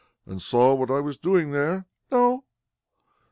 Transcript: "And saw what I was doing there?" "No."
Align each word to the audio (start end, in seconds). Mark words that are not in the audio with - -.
"And 0.25 0.41
saw 0.41 0.73
what 0.73 0.89
I 0.89 0.99
was 0.99 1.15
doing 1.19 1.51
there?" 1.51 1.85
"No." 2.09 2.45